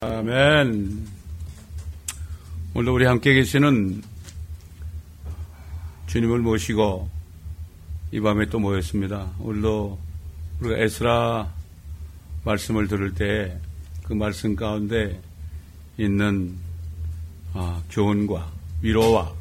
[0.00, 1.08] 아멘.
[2.72, 4.00] 오늘도 우리 함께 계시는
[6.06, 7.08] 주님을 모시고
[8.12, 9.28] 이 밤에 또 모였습니다.
[9.40, 9.98] 오늘도
[10.60, 11.52] 우리가 에스라
[12.44, 13.58] 말씀을 들을 때
[14.04, 15.20] 그 말씀 가운데
[15.98, 16.56] 있는
[17.52, 19.34] 아, 교훈과 위로와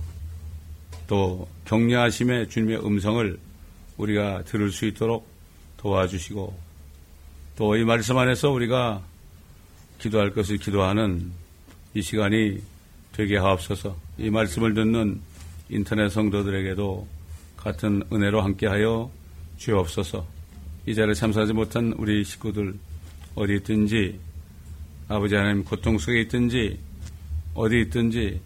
[1.07, 3.39] 또 격려하심의 주님의 음성을
[3.97, 5.25] 우리가 들을 수 있도록
[5.77, 6.57] 도와주시고
[7.55, 9.01] 또 이 말씀 안에서 우리가
[9.99, 11.31] 기도할 것을 기도하는
[11.93, 12.61] 이 시간이
[13.13, 13.95] 되게 하옵소서.
[14.17, 15.19] 이 말씀을 듣는
[15.69, 17.07] 인터넷 성도들에게도
[17.57, 19.11] 같은 은혜로 함께하여
[19.57, 20.25] 주옵소서.
[20.85, 22.75] 이 자리에 참석하지 못한 우리 식구들
[23.35, 24.19] 어디 있든지
[25.07, 26.79] 아버지 하나님 고통 속에 있든지
[27.53, 28.39] 어디 있든지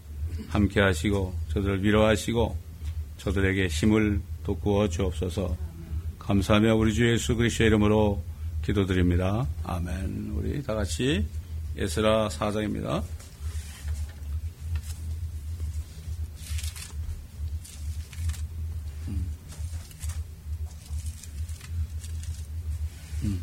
[0.48, 2.56] 함께 하시고 저들을 위로하시고
[3.18, 5.56] 저들에게 힘을 돋구어 주옵소서.
[6.18, 8.22] 감사하며 우리 주 예수 그리스도의 이름으로
[8.64, 9.46] 기도드립니다.
[9.64, 10.32] 아멘.
[10.34, 11.24] 우리 다 같이
[11.76, 13.02] 에스라 4장입니다.
[19.08, 19.26] 음.
[23.24, 23.42] 음.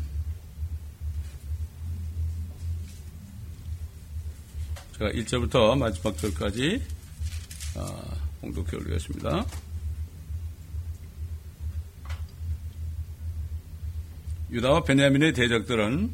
[4.98, 6.82] 제가 1절부터 마지막 절까지
[7.76, 8.02] 아,
[8.40, 9.44] 공독해 올리겠습니다.
[14.52, 16.10] 유다와 베냐민의 대적들은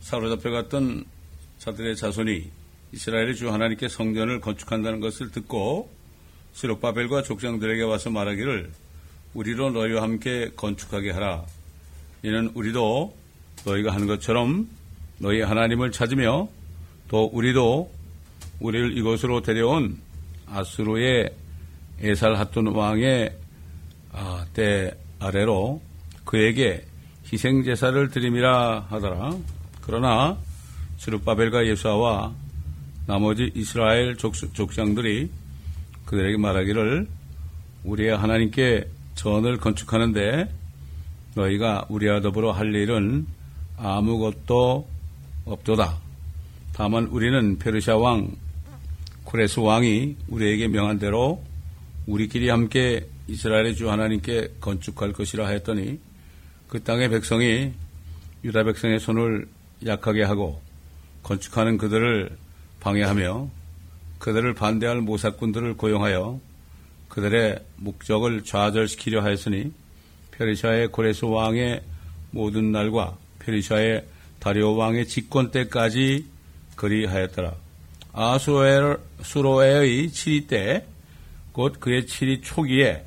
[0.00, 1.17] 사로잡혀갔던
[1.58, 2.50] 자들의 자손이
[2.92, 5.90] 이스라엘의 주 하나님께 성전을 건축한다는 것을 듣고
[6.54, 8.70] 스룹바벨과 족장들에게 와서 말하기를
[9.34, 11.44] 우리로 너희와 함께 건축하게 하라.
[12.22, 13.14] 이는 우리도
[13.64, 14.68] 너희가 하는 것처럼
[15.18, 16.48] 너희 하나님을 찾으며
[17.08, 17.90] 또 우리도
[18.60, 19.98] 우리를 이곳으로 데려온
[20.46, 21.30] 아수르의
[22.00, 23.36] 에살 하툰 왕의
[24.12, 25.80] 아, 때 아래로
[26.24, 26.84] 그에게
[27.30, 29.36] 희생제사를 드림이라 하더라.
[29.82, 30.38] 그러나
[30.98, 32.34] 스룹바벨과 예수아와
[33.06, 35.30] 나머지 이스라엘 족, 족장들이
[36.04, 37.08] 그들에게 말하기를
[37.84, 40.52] 우리의 하나님께 전을 건축하는데
[41.34, 43.26] 너희가 우리와 더불어 할 일은
[43.76, 44.86] 아무것도
[45.44, 45.98] 없도다.
[46.72, 48.30] 다만 우리는 페르시아 왕
[49.24, 51.42] 쿠레스 왕이 우리에게 명한 대로
[52.06, 55.98] 우리끼리 함께 이스라엘의 주 하나님께 건축할 것이라 하였더니
[56.66, 57.72] 그 땅의 백성이
[58.44, 59.48] 유다 백성의 손을
[59.86, 60.60] 약하게 하고
[61.28, 62.34] 건축하는 그들을
[62.80, 63.50] 방해하며
[64.18, 66.40] 그들을 반대할 모사꾼들을 고용하여
[67.08, 69.70] 그들의 목적을 좌절시키려 하였으니
[70.30, 71.82] 페르시아의 고레스 왕의
[72.30, 74.06] 모든 날과 페르시아의
[74.40, 76.24] 다리오 왕의 집권 때까지
[76.76, 77.54] 그리하였더라.
[78.14, 78.96] 아수로에의
[80.08, 80.86] 7위 때,
[81.52, 83.04] 곧 그의 7위 초기에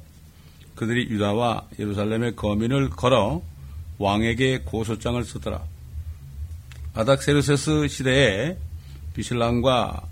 [0.75, 3.41] 그들이 유다와 예루살렘의 거민을 걸어
[3.97, 5.70] 왕에게 고소장을 쓰더라.
[6.93, 8.57] 아닥세르세스 시대에
[9.13, 10.03] 비실랑과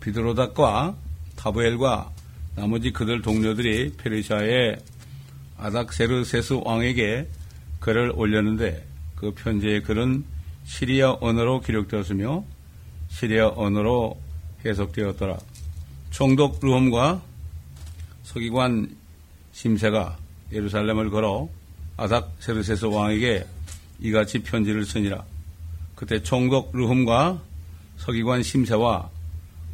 [0.00, 0.94] 비드로닥과
[1.36, 2.10] 타브엘과
[2.54, 4.78] 나머지 그들 동료들이 페르시아의
[5.58, 7.28] 아닥세르세스 왕에게
[7.80, 8.86] 글을 올렸는데
[9.16, 10.24] 그 편지의 글은
[10.64, 12.44] 시리아 언어로 기록되었으며
[13.08, 14.20] 시리아 언어로
[14.64, 15.36] 해석되었더라.
[16.10, 17.22] 총독 르홈과
[18.22, 18.94] 서기관
[19.52, 20.16] 심세가
[20.52, 21.48] 예루살렘을 걸어
[21.96, 23.46] 아닥세르세스 왕에게
[24.00, 25.24] 이같이 편지를 쓰니라.
[26.00, 27.42] 그때 총독 르훔과
[27.98, 29.10] 서기관 심세와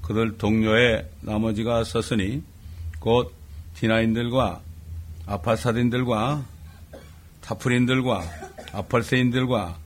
[0.03, 2.43] 그들 동료의 나머지가 썼으니
[2.99, 3.33] 곧
[3.75, 4.61] 디나인들과
[5.27, 6.45] 아파사딘들과
[7.43, 8.25] 타프린들과
[8.73, 9.79] 아펄세인들과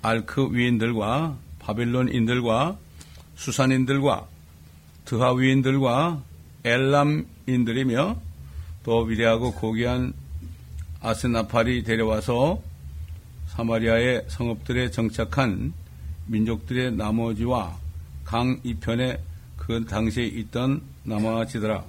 [0.00, 2.78] 알크 위인들과 바빌론인들과
[3.36, 4.26] 수산인들과
[5.04, 6.22] 드하 위인들과
[6.64, 8.16] 엘람인들이며
[8.84, 10.14] 또 위대하고 고귀한
[11.02, 12.62] 아스나팔이 데려와서
[13.56, 15.72] 사마리아의 성읍들에 정착한
[16.26, 17.76] 민족들의 나머지와
[18.24, 19.22] 강 이편에
[19.56, 21.84] 그 당시에 있던 나머지더라.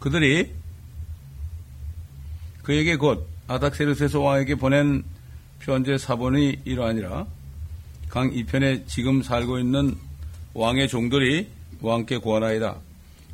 [0.00, 0.50] 그들이
[2.62, 5.04] 그에게 곧 아닥세르세스 왕에게 보낸
[5.60, 7.26] 편제 사본이 이러하니라.
[8.08, 9.94] 강 이편에 지금 살고 있는
[10.54, 11.48] 왕의 종들이
[11.80, 12.76] 왕께 구하나이다.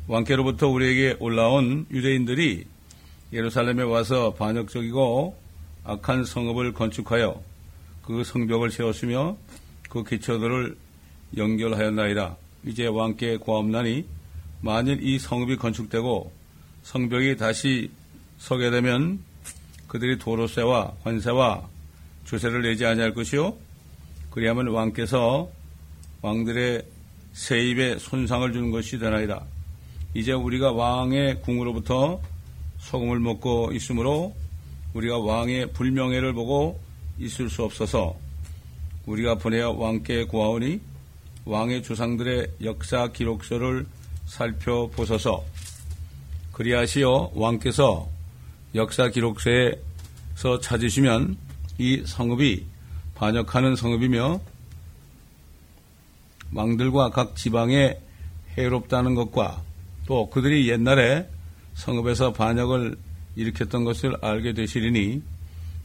[0.07, 2.65] 왕께로부터 우리에게 올라온 유대인들이
[3.33, 5.46] 예루살렘에 와서 반역적이고
[5.87, 7.41] 악한 성읍을 건축하여
[8.03, 9.37] 그 성벽을 세웠으며
[9.89, 10.75] 그 기초들을
[11.37, 12.35] 연결하였나이다.
[12.65, 14.05] 이제 왕께 고함나니
[14.59, 16.31] 만일 이 성읍이 건축되고
[16.83, 17.89] 성벽이 다시
[18.37, 19.19] 서게 되면
[19.87, 21.69] 그들이 도로세와 관세와
[22.25, 23.55] 주세를 내지 아니할 것이요
[24.31, 25.49] 그리하면 왕께서
[26.21, 26.83] 왕들의
[27.31, 29.41] 세입에 손상을 주는 것이 되나이다.
[30.13, 32.19] 이제 우리가 왕의 궁으로부터
[32.79, 34.35] 소금을 먹고 있으므로
[34.97, 36.79] 우리가 왕의 불명예를 보고
[37.19, 38.15] 있을 수 없어서
[39.05, 40.81] 우리가 보내어 왕께 구하오니
[41.45, 43.85] 왕의 조상들의 역사 기록서를
[44.25, 45.45] 살펴보소서.
[46.51, 48.09] 그리하시어 왕께서
[48.73, 51.37] 역사 기록서에서 찾으시면
[51.77, 52.65] 이 성읍이
[53.13, 54.41] 반역하는 성읍이며
[56.53, 57.99] 왕들과 각 지방에
[58.57, 59.61] 해롭다는 것과
[60.07, 61.29] 또 그들이 옛날에
[61.75, 62.97] 성읍에서 반역을
[63.37, 65.21] 일으켰던 것을 알게 되시리니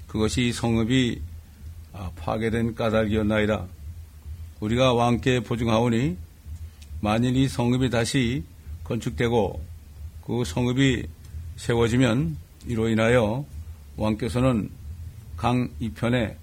[0.06, 1.20] 그것이 성읍이
[1.92, 3.66] 아, 파괴된 까닭이었나이다.
[4.60, 6.16] 우리가 왕께 보증하오니
[7.00, 8.42] 만일 이 성읍이 다시
[8.84, 9.62] 건축되고
[10.24, 11.04] 그 성읍이
[11.56, 13.44] 세워지면 이로 인하여
[13.96, 14.70] 왕께서는
[15.36, 16.36] 강 이편에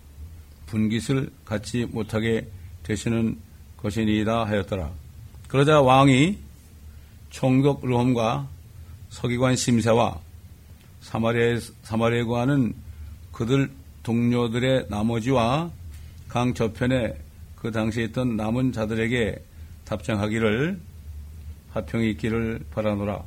[0.67, 2.47] 분깃을 갖지 못하게
[2.83, 3.39] 되시는
[3.77, 4.91] 것이니이다 하였더라.
[5.47, 6.37] 그러자 왕이
[7.31, 8.47] 총독 르홈과
[9.09, 10.19] 서기관 심사와
[11.01, 12.73] 사마리아에, 사마리아에 구하는
[13.31, 13.69] 그들
[14.03, 15.71] 동료들의 나머지와
[16.27, 17.17] 강 저편에
[17.55, 19.43] 그 당시에 있던 남은 자들에게
[19.85, 20.79] 답장하기를
[21.71, 23.23] 화평이 있기를 바라노라.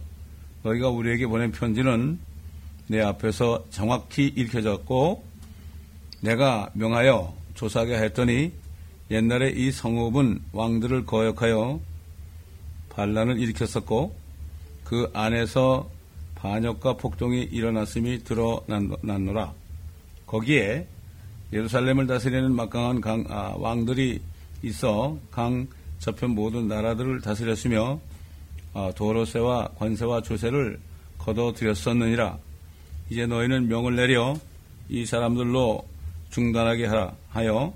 [0.63, 2.19] 너희가 우리에게 보낸 편지는
[2.87, 5.25] 내 앞에서 정확히 읽혀졌고
[6.21, 8.53] 내가 명하여 조사하게 했더니
[9.11, 11.81] 옛날에 이 성읍은 왕들을 거역하여
[12.91, 14.15] 반란을 일으켰었고
[14.85, 15.89] 그 안에서
[16.43, 19.53] 반역과 폭동이 일어났음이 드러났노라.
[20.27, 20.89] 거기에
[21.53, 24.21] 예루살렘을 다스리는 막강한 강, 아, 왕들이
[24.65, 25.69] 있어 강
[26.01, 28.01] 저편 모든 나라들을 다스렸으며
[28.75, 30.81] 아, 도로세와 관세와 조세를
[31.19, 32.39] 거둬들였었느니라.
[33.09, 34.35] 이제 너희는 명을 내려
[34.89, 35.87] 이 사람들로
[36.31, 37.73] 중단하게 하라 하여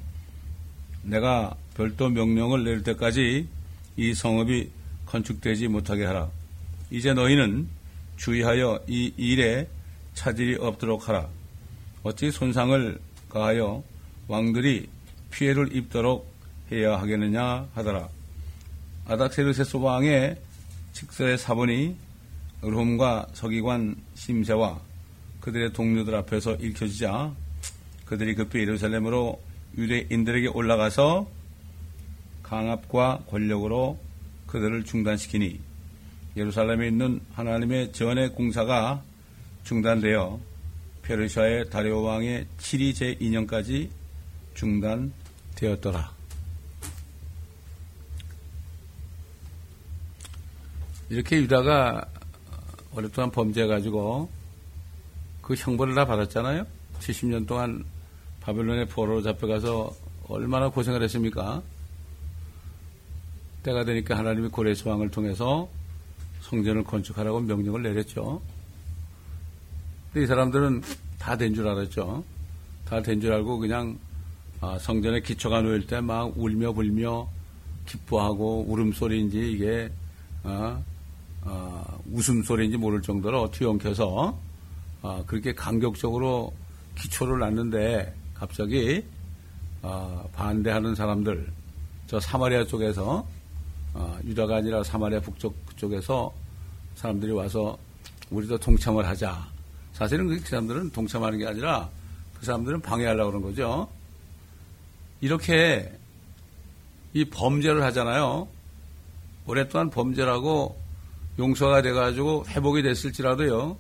[1.03, 3.47] 내가 별도 명령을 내릴 때까지
[3.97, 4.71] 이 성읍이
[5.07, 6.29] 건축되지 못하게 하라.
[6.91, 7.76] 이제 너희는
[8.17, 9.69] 주의하여 이 일에
[10.15, 11.29] 차질이 없도록 하라.
[12.03, 12.99] 어찌 손상을
[13.29, 13.83] 가하여
[14.29, 14.89] 왕들이
[15.31, 16.31] 피해를 입도록
[16.73, 18.09] 해야 하겠느냐 하더라.
[19.07, 20.37] 아닥세르세스 왕의
[20.93, 21.97] 직서의 사본이
[22.63, 24.81] 롬과 서기관 심세와
[25.41, 27.33] 그들의 동료들 앞에서 읽혀지자
[28.05, 29.41] 그들이 급히 예루살렘으로
[29.77, 31.29] 유대인들에게 올라가서
[32.43, 33.99] 강압과 권력으로
[34.47, 35.61] 그들을 중단시키니
[36.37, 39.03] 예루살렘에 있는 하나님의 전의 공사가
[39.65, 40.39] 중단되어
[41.03, 43.89] 페르시아의 다리오 왕의 7위 제2년까지
[44.55, 46.13] 중단되었더라.
[51.09, 52.05] 이렇게 유다가
[52.95, 54.29] 오랫동안 범죄해가지고
[55.41, 56.67] 그 형벌을 다 받았잖아요.
[56.99, 57.85] 70년 동안
[58.41, 59.95] 바벨론의 포로로 잡혀가서
[60.29, 61.63] 얼마나 고생을 했습니까?
[63.63, 65.69] 때가 되니까 하나님이 고레스 왕을 통해서
[66.49, 68.41] 성전을 건축하라고 명령을 내렸죠.
[70.13, 70.83] 근데 이 사람들은
[71.19, 72.23] 다 된 줄 알았죠.
[72.85, 73.99] 다 된 줄 알고 그냥
[74.61, 77.29] 아, 성전에 기초가 놓일 때 막 울며 불며
[77.87, 79.91] 기뻐하고 울음소리인지 이게
[80.45, 80.83] 어,
[81.43, 84.39] 어, 웃음소리인지 모를 정도로 뒤엉켜서
[85.03, 86.53] 어, 그렇게 강격적으로
[86.97, 89.05] 기초를 놨는데 갑자기
[89.83, 91.47] 어, 반대하는 사람들
[92.07, 93.27] 저 사마리아 쪽에서
[93.97, 96.31] 어, 유다가 아니라 사마리아 북쪽 쪽에서
[96.97, 97.79] 사람들이 와서
[98.31, 99.49] 우리도 동참을 하자.
[99.95, 101.89] 사실은 그 사람들은 동참하는 게 아니라
[102.39, 103.89] 그 사람들은 방해하려고 그런 거죠.
[105.23, 105.91] 이렇게
[107.15, 108.47] 이 범죄를 하잖아요.
[109.47, 110.79] 오랫동안 범죄라고
[111.39, 113.79] 용서가 돼가지고 회복이 됐을지라도요.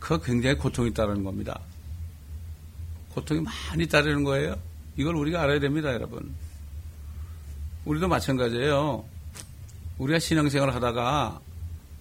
[0.00, 1.60] 그 굉장히 고통이 따르는 겁니다.
[3.14, 4.56] 고통이 많이 따르는 거예요.
[4.96, 6.34] 이걸 우리가 알아야 됩니다, 여러분.
[7.90, 9.04] 우리도 마찬가지예요.
[9.98, 11.40] 우리가 신앙생활을 하다가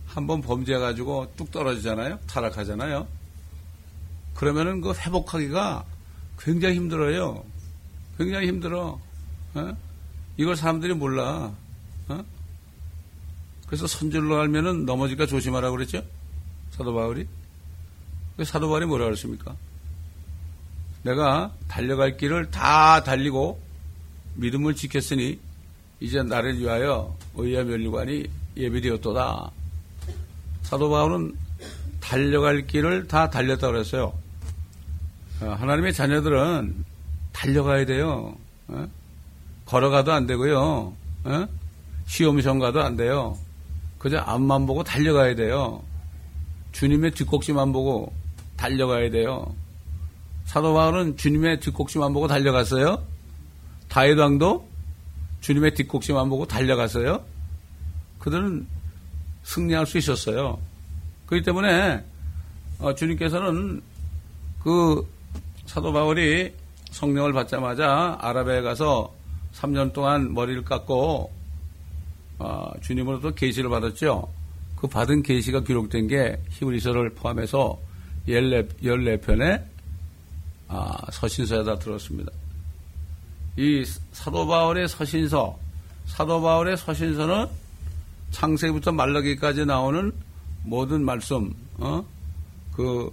[0.05, 2.19] 한번 범죄해가지고 뚝 떨어지잖아요.
[2.27, 3.07] 타락하잖아요.
[4.35, 5.83] 그러면은 그 회복하기가
[6.37, 7.43] 굉장히 힘들어요.
[8.19, 8.99] 굉장히 힘들어.
[9.55, 9.77] 어?
[10.37, 11.51] 이걸 사람들이 몰라.
[12.09, 12.23] 어?
[13.65, 16.03] 그래서 선줄로 알면은 넘어질까 조심하라고 그랬죠?
[16.69, 17.27] 사도 바울이.
[18.37, 19.55] 그 사도 바울이 뭐라 그랬습니까?
[21.01, 23.59] 내가 달려갈 길을 다 달리고
[24.35, 25.48] 믿음을 지켰으니
[25.99, 28.25] 이제 나를 위하여 의와 멸류관이
[28.57, 29.51] 예비되었도다.
[30.63, 31.35] 사도 바울은
[31.99, 34.13] 달려갈 길을 다 달렸다고 그랬어요.
[35.41, 36.85] 어, 하나님의 자녀들은
[37.31, 38.35] 달려가야 돼요.
[38.67, 38.87] 어?
[39.65, 40.93] 걸어가도 안 되고요.
[41.25, 41.47] 어?
[42.07, 43.37] 시험시험 가도 안 돼요.
[43.97, 45.83] 그저 앞만 보고 달려가야 돼요.
[46.71, 48.13] 주님의 뒷곡지만 보고
[48.57, 49.53] 달려가야 돼요.
[50.45, 53.03] 사도 바울은 주님의 뒷곡지만 보고 달려갔어요.
[53.87, 54.68] 다윗 왕도
[55.41, 57.23] 주님의 뒷곡지만 보고 달려갔어요.
[58.19, 58.67] 그들은
[59.43, 60.59] 승리할 수 있었어요.
[61.25, 62.03] 그렇기 때문에
[62.79, 63.81] 어, 주님께서는
[64.63, 65.07] 그
[65.65, 66.53] 사도 바울이
[66.91, 69.13] 성령을 받자마자 아랍에 가서
[69.53, 71.31] 3년 동안 머리를 깎고
[72.39, 74.27] 어, 주님으로부터 계시를 받았죠.
[74.75, 77.77] 그 받은 계시가 기록된 게 히브리서를 포함해서
[78.27, 79.63] 14, 14편의
[80.69, 82.31] 아, 서신서에다 들었습니다.
[83.57, 85.57] 이 사도 바울의 서신서,
[86.05, 87.47] 사도 바울의 서신서는
[88.31, 90.11] 창세기부터 말라기까지 나오는
[90.63, 92.03] 모든 말씀, 어?
[92.73, 93.11] 그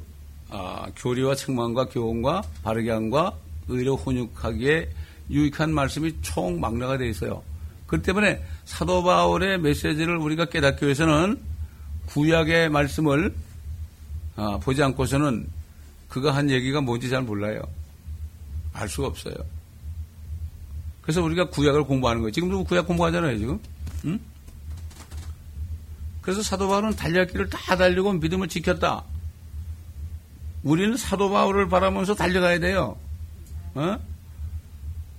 [0.48, 3.34] 아, 교리와 책망과 교훈과 바르게 함과
[3.68, 4.88] 의로 훈육하기에
[5.30, 7.42] 유익한 말씀이 총 망라가 되어 있어요.
[7.86, 11.40] 그 때문에 사도 바울의 메시지를 우리가 깨닫기 위해서는
[12.06, 13.34] 구약의 말씀을
[14.36, 15.48] 아, 보지 않고서는
[16.08, 17.62] 그가 한 얘기가 뭔지 잘 몰라요.
[18.72, 19.34] 알 수가 없어요.
[21.06, 22.32] 그래서 우리가 구약을 공부하는 거예요.
[22.32, 23.60] 지금도 구약 공부하잖아요, 지금.
[24.06, 24.18] 응?
[26.20, 29.04] 그래서 사도 바울은 달려갈 길을 다 달리고 믿음을 지켰다.
[30.64, 32.96] 우리는 사도 바울을 바라면서 달려가야 돼요.
[33.74, 33.96] 어?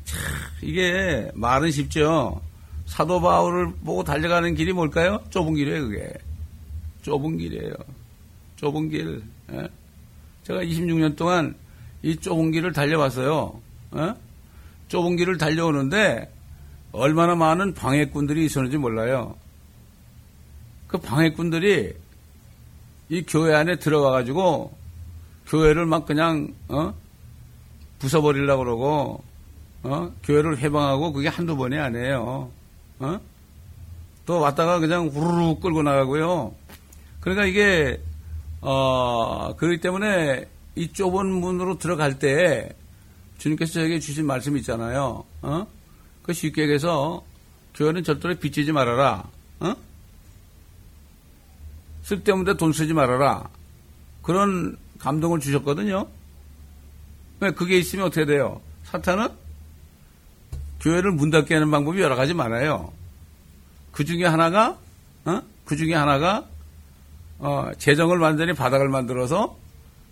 [0.04, 0.20] 참,
[0.62, 2.42] 이게 말은 쉽죠.
[2.86, 5.24] 사도 바울을 보고 달려가는 길이 뭘까요?
[5.30, 6.14] 좁은 길이에요, 그게.
[7.04, 7.72] 좁은 길이에요.
[8.58, 9.24] 좁은 길.
[9.54, 9.70] 예?
[10.44, 11.56] 제가 26년 동안
[12.04, 13.62] 이 좁은 길을 달려왔어요.
[13.96, 14.27] 예?
[14.88, 16.32] 좁은 길을 달려오는데
[16.92, 19.36] 얼마나 많은 방해꾼들이 있었는지 몰라요.
[20.88, 21.94] 그 방해꾼들이
[23.10, 24.76] 이 교회 안에 들어와 가지고
[25.48, 26.94] 교회를 막 그냥 어?
[28.00, 29.24] 부숴버리려고 그러고
[29.84, 30.12] 어?
[30.24, 32.52] 교회를 해방하고 그게 한두 번이 아니에요.
[33.00, 33.20] 어?
[34.26, 36.54] 또 왔다가 그냥 우르르 끌고 나가고요.
[37.22, 38.02] 그러니까 이게
[38.62, 42.70] 어 그렇기 때문에 이 좁은 문으로 들어갈 때
[43.38, 45.24] 주님께서 저에게 주신 말씀이 있잖아요.
[45.42, 45.68] 어?
[46.24, 47.24] 그 쉽게 얘기해서
[47.76, 49.24] 교회는 절대로 빚지지 말아라.
[49.60, 49.76] 어?
[52.04, 53.50] 쓸데없는데 돈 쓰지 말아라.
[54.22, 56.08] 그런 감동을 주셨거든요.
[57.40, 58.62] 왜 그게 있으면 어떻게 돼요?
[58.86, 59.30] 사탄은
[60.82, 62.92] 교회를 문 닫게 하는 방법이 여러 가지 많아요.
[63.92, 64.78] 그 중에 하나가,
[65.26, 65.42] 어?
[65.66, 66.48] 그 중에 하나가,
[67.40, 69.58] 어, 재정을 완전히 바닥을 만들어서,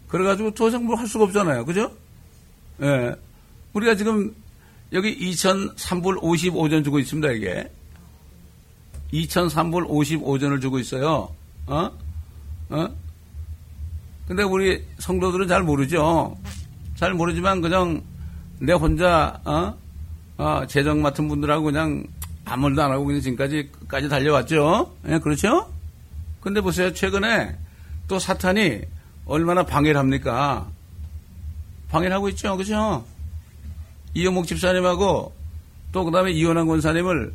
[0.08, 1.65] 그래가지고 도저히 할 수가 없잖아요.
[1.65, 1.91] 그죠?
[2.82, 3.15] 예.
[3.74, 4.34] 우리가 지금
[4.94, 7.70] 여기 2003불 55전 주고 있습니다, 이게.
[9.13, 11.29] 2003불 55전을 주고 있어요.
[11.67, 11.91] 어?
[12.70, 12.88] 어?
[14.27, 16.38] 근데 우리 성도들은 잘 모르죠.
[16.96, 18.01] 잘 모르지만 그냥
[18.60, 19.75] 내 혼자, 어?
[20.38, 22.05] 어, 재정 맡은 분들하고 그냥
[22.44, 24.96] 아무 말도 안 하고 그냥 지금까지, 까지 달려왔죠.
[25.08, 25.72] 예, 그렇죠?
[26.41, 26.94] 근데 보세요.
[26.94, 27.55] 최근에
[28.08, 28.82] 또 사탄이
[29.25, 30.70] 얼마나 방해를 합니까?
[31.96, 32.58] 방해를 하고 있죠.
[32.58, 33.06] 그죠?
[34.14, 35.34] 이영목 집사님하고
[35.94, 37.34] 또 그 다음에 이원환 권사님을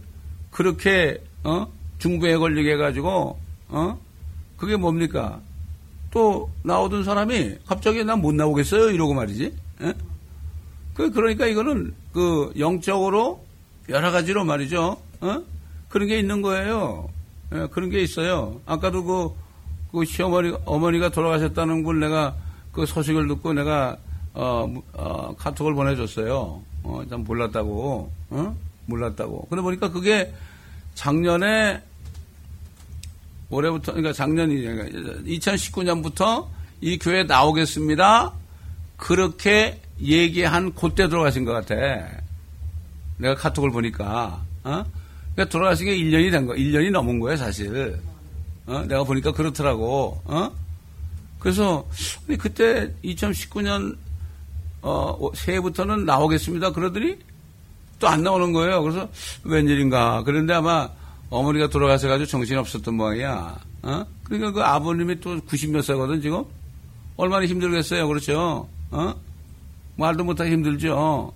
[0.51, 1.67] 그렇게, 어?
[1.99, 3.39] 중부에 걸리게 해가지고,
[3.69, 3.99] 어?
[4.59, 5.41] 그게 뭡니까?
[6.11, 8.91] 또 나오던 사람이 갑자기 난 못 나오겠어요?
[8.91, 9.55] 이러고 말이지.
[9.83, 9.95] 예?
[10.93, 13.43] 그, 그러니까 이거는 그 영적으로
[13.89, 14.99] 여러 가지로 말이죠.
[15.23, 15.43] 어?
[15.89, 17.09] 그런 게 있는 거예요.
[17.55, 18.61] 예, 그런 게 있어요.
[18.67, 19.31] 아까도 그,
[19.91, 22.35] 그 시어머니, 어머니가 돌아가셨다는 걸 내가
[22.73, 23.97] 그 소식을 듣고 내가
[24.35, 26.63] 어, 어, 카톡을 보내줬어요.
[26.83, 28.57] 어, 참 몰랐다고, 어?
[28.87, 29.47] 몰랐다고.
[29.49, 30.33] 근데 보니까 그게
[30.95, 31.83] 작년에
[33.51, 36.49] 올해부터, 그러니까 작년이, 2019년부터 그러니까
[36.81, 38.33] 이 교회 나오겠습니다.
[38.97, 41.75] 그렇게 얘기한 그때 돌아가신 것 같아.
[43.19, 44.85] 내가 카톡을 보니까, 어?
[45.35, 48.01] 그러니까 돌아가신 게 1년이 된 거, 1년이 넘은 거예요, 사실.
[48.67, 48.85] 어?
[48.87, 50.51] 내가 보니까 그렇더라고, 어?
[51.39, 51.87] 그래서,
[52.39, 53.97] 그때 2019년,
[54.83, 56.73] 어, 새해부터는 나오겠습니다.
[56.73, 57.17] 그러더니
[57.99, 58.83] 또 안 나오는 거예요.
[58.83, 59.09] 그래서
[59.45, 60.23] 웬일인가.
[60.25, 60.89] 그런데 아마
[61.29, 63.59] 어머니가 돌아가셔가지고 정신이 없었던 모양이야.
[63.83, 64.05] 어?
[64.25, 66.45] 그러니까 그 아버님이 또 90 몇 살거든, 지금?
[67.17, 68.69] 얼마나 힘들겠어요, 그렇죠?
[68.91, 69.15] 어?
[69.97, 71.33] 말도 못하기 힘들죠.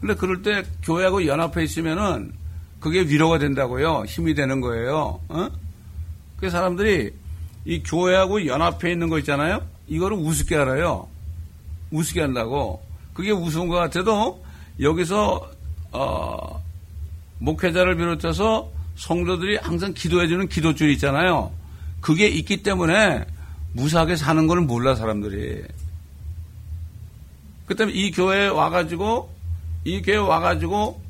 [0.00, 2.32] 근데 그럴 때 교회하고 연합해 있으면은
[2.80, 4.04] 그게 위로가 된다고요.
[4.06, 5.20] 힘이 되는 거예요.
[5.28, 5.48] 어?
[6.36, 7.12] 그 사람들이
[7.64, 9.62] 이 교회하고 연합해 있는 거 있잖아요.
[9.88, 11.08] 이거를 우습게 알아요.
[11.94, 12.82] 우습게 한다고.
[13.14, 14.44] 그게 우스운 것 같아도
[14.80, 15.50] 여기서
[15.92, 16.62] 어,
[17.38, 21.52] 목회자를 비롯해서 성도들이 항상 기도해주는 기도줄이 있잖아요.
[22.00, 23.24] 그게 있기 때문에
[23.72, 25.62] 무사하게 사는 걸 몰라 사람들이.
[27.66, 29.32] 그 때문에 이 교회에 와가지고
[29.84, 31.00] 이 교회에 와가지고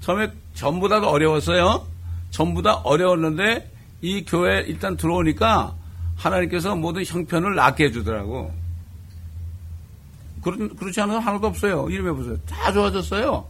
[0.00, 1.86] 처음에 전부 다 어려웠어요.
[2.30, 3.70] 전부 다 어려웠는데
[4.02, 5.74] 이 교회 에 일단 들어오니까
[6.16, 8.52] 하나님께서 모든 형편을 낫게 해주더라고.
[10.46, 11.90] 그렇, 그렇지 않아서 하나도 없어요.
[11.90, 12.36] 이름해 보세요.
[12.46, 13.44] 다 좋아졌어요.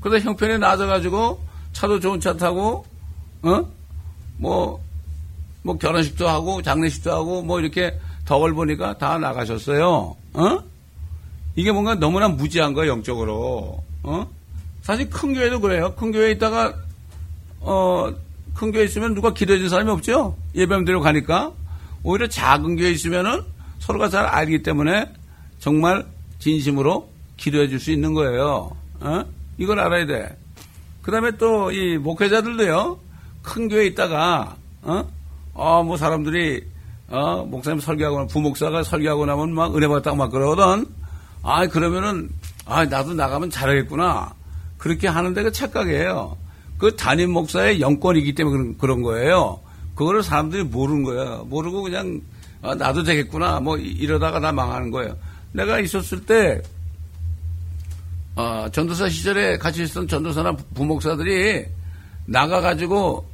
[0.00, 1.40] 그러다 형편이 나아져가지고
[1.72, 2.84] 차도 좋은 차 타고,
[3.42, 3.64] 어?
[4.38, 4.80] 뭐,
[5.62, 10.16] 뭐 결혼식도 하고 장례식도 하고 뭐 이렇게 덕을 보니까 다 나가셨어요.
[10.34, 10.58] 어?
[11.54, 13.84] 이게 뭔가 너무나 무지한 거야, 영적으로.
[14.02, 14.28] 어?
[14.82, 15.94] 사실 큰 교회도 그래요.
[15.94, 16.74] 큰 교회에 있다가
[17.60, 18.12] 어,
[18.52, 20.36] 큰 교회 있으면 누가 기도해 준 사람이 없죠.
[20.56, 21.52] 예배드리러 가니까.
[22.02, 23.42] 오히려 작은 교회 있으면은
[23.78, 25.06] 서로가 잘 알기 때문에
[25.66, 26.06] 정말
[26.38, 28.70] 진심으로 기도해 줄 수 있는 거예요.
[29.00, 29.24] 어?
[29.58, 30.38] 이걸 알아야 돼.
[31.02, 32.96] 그 다음에 또 이 목회자들도요,
[33.42, 35.04] 큰 교회에 있다가, 어?
[35.54, 36.62] 어, 뭐 사람들이,
[37.08, 40.86] 어, 목사님 설교하고, 부목사가 설교하고 나면 막 은혜 받았다고 막 그러거든.
[41.42, 42.28] 아, 그러면은,
[42.64, 44.34] 아, 나도 나가면 잘하겠구나.
[44.78, 46.36] 그렇게 하는데 그 착각이에요.
[46.78, 49.58] 그 담임 목사의 영권이기 때문에 그런, 그런 거예요.
[49.96, 51.44] 그거를 사람들이 모르는 거예요.
[51.50, 52.20] 모르고 그냥,
[52.62, 53.58] 아, 나도 되겠구나.
[53.58, 55.16] 뭐 이러다가 나 망하는 거예요.
[55.56, 56.60] 내가 있었을 때,
[58.34, 61.64] 어, 전도사 시절에 같이 있었던 전도사나 부목사들이
[62.26, 63.26] 나가가지고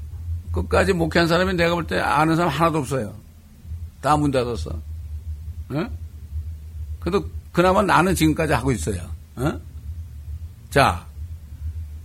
[0.52, 3.12] 끝까지 목회한 사람이 내가 볼 때 아는 사람 하나도 없어요.
[4.00, 4.70] 다 문 닫았어.
[4.70, 5.90] 어?
[7.00, 9.00] 그래도 그나마 나는 지금까지 하고 있어요.
[9.36, 9.60] 어?
[10.70, 11.04] 자,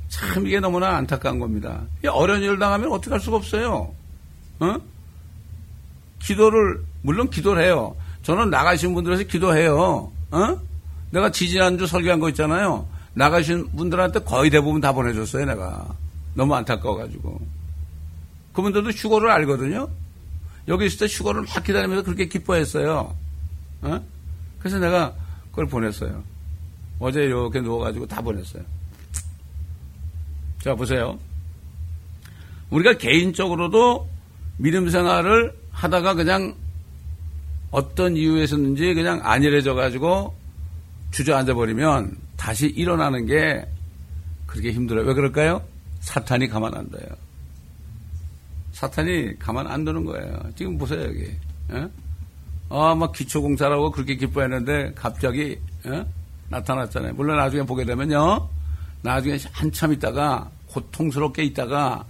[0.10, 1.82] 참 이게 너무나 안타까운 겁니다.
[2.10, 3.94] 어려운 일을 당하면 어떻게 할 수가 없어요.
[4.60, 4.76] 어?
[6.20, 7.96] 기도를 물론 기도를 해요.
[8.28, 10.12] 저는 나가신 분들에서 기도해요.
[10.32, 10.62] 어?
[11.12, 12.86] 내가 지지난주 설교한 거 있잖아요.
[13.14, 15.96] 나가신 분들한테 거의 대부분 다 보내줬어요, 내가.
[16.34, 17.40] 너무 안타까워가지고.
[18.52, 19.88] 그분들도 휴거를 알거든요.
[20.68, 23.16] 여기 있을 때 휴거를 막 기다리면서 그렇게 기뻐했어요.
[23.84, 24.06] 어?
[24.60, 25.14] 그래서 내가
[25.52, 26.22] 그걸 보냈어요.
[27.00, 28.62] 어제 이렇게 누워가지고 다 보냈어요.
[30.62, 31.18] 자, 보세요.
[32.72, 34.10] 우리가 개인적으로도
[34.58, 36.56] 믿음 생활을 하다가 그냥
[37.72, 40.36] 어떤 이유에서든지 그냥 안일해져 가지고
[41.12, 43.66] 주저앉아 버리면 다시 일어나는 게
[44.46, 45.06] 그렇게 힘들어요.
[45.06, 45.62] 왜 그럴까요?
[46.00, 47.08] 사탄이 가만 안 둬요.
[48.72, 50.40] 사탄이 가만 안 두는 거예요.
[50.56, 51.36] 지금 보세요, 여기.
[51.74, 51.90] 예?
[52.70, 56.06] 아, 막 기초공사라고 그렇게 기뻐했는데 갑자기 예?
[56.50, 57.14] 나타났잖아요.
[57.14, 58.48] 물론 나중에 보게 되면요.
[59.02, 62.06] 나중에 한참 있다가 고통스럽게 있다가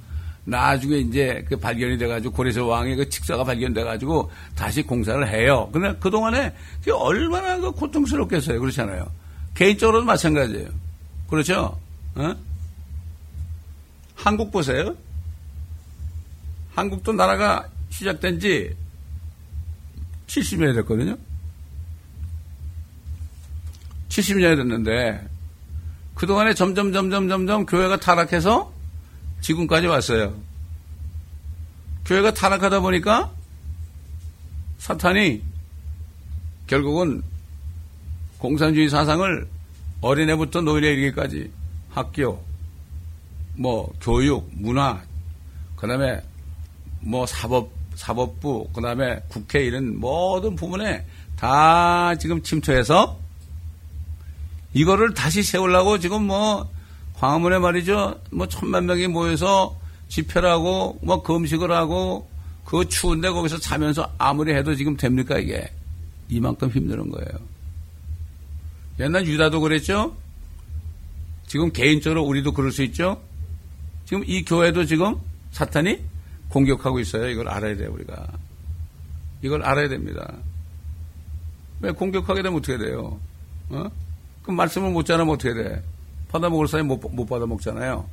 [0.48, 5.70] 나중에 이제 그 발견이 돼가지고 고레스 왕의 그 칙사가 발견돼가지고 다시 공사를 해요.
[5.74, 8.57] 근데 그 동안에 그게 얼마나 그 고통스럽겠어요.
[8.62, 9.12] 그렇잖아요.
[9.55, 10.70] 개인적으로도 마찬가지예요.
[11.29, 11.77] 그렇죠?
[12.16, 12.36] 어?
[14.16, 14.96] 한국 보세요.
[16.75, 18.74] 한국도 나라가 시작된 지
[20.27, 21.18] 70년이 됐거든요.
[24.07, 25.27] 70년이 됐는데
[26.16, 28.76] 그동안에 점점 점점 점점 교회가 타락해서
[29.42, 30.34] 지금까지 왔어요.
[32.06, 33.32] 교회가 타락하다 보니까
[34.78, 35.42] 사탄이
[36.68, 37.22] 결국은
[38.38, 39.48] 공산주의 사상을
[40.02, 41.52] 어린애부터 노인에 이르기까지
[41.90, 42.44] 학교,
[43.56, 45.02] 뭐 교육, 문화,
[45.76, 46.22] 그다음에
[47.02, 53.18] 뭐 사법 사법부, 그다음에 국회 이런 모든 부분에 다 지금 침투해서
[54.74, 56.70] 이거를 다시 세우려고 지금 뭐
[57.18, 58.20] 광화문에 말이죠.
[58.32, 59.75] 뭐 천만 명이 모여서
[60.08, 62.30] 집회를 하고 뭐 금식을 하고
[62.64, 65.70] 그 추운데 거기서 자면서 아무리 해도 지금 됩니까 이게
[66.30, 67.30] 이만큼 힘드는 거예요.
[69.00, 70.16] 옛날 유다도 그랬죠.
[71.48, 73.22] 지금 개인적으로 우리도 그럴 수 있죠.
[74.06, 75.16] 지금 이 교회도 지금
[75.51, 76.00] 사탄이
[76.50, 77.30] 공격하고 있어요.
[77.30, 78.27] 이걸 알아야 돼요 우리가.
[79.42, 80.34] 이걸 알아야 됩니다.
[81.80, 83.20] 왜 공격하게 되면 어떻게 돼요?
[83.70, 83.90] 어?
[84.44, 85.84] 그럼 말씀을 못 전하면 어떻게 돼?
[86.29, 88.07] 받아먹을 사람이 못, 못 받아먹잖아요.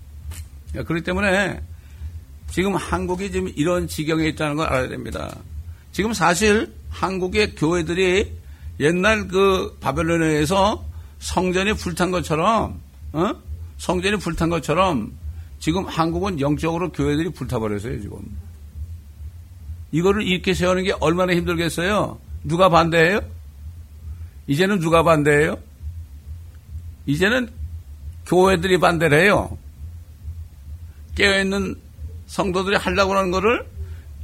[0.72, 1.60] 그렇기 때문에
[2.50, 5.36] 지금 한국이 지금 이런 지경에 있다는 걸 알아야 됩니다.
[5.92, 8.32] 지금 사실 한국의 교회들이
[8.80, 10.84] 옛날 그 바벨론에서
[11.20, 12.80] 성전이 불탄 것처럼,
[13.12, 13.30] 어?
[13.78, 15.12] 성전이 불탄 것처럼
[15.58, 18.18] 지금 한국은 영적으로 교회들이 불타버렸어요, 지금.
[19.92, 22.18] 이거를 이렇게 세우는 게 얼마나 힘들겠어요?
[22.42, 23.20] 누가 반대해요?
[24.46, 25.56] 이제는 누가 반대해요?
[27.06, 27.48] 이제는
[28.26, 29.56] 교회들이 반대를 해요.
[31.14, 31.76] 깨어있는
[32.26, 33.66] 성도들이 하려고 하는 거를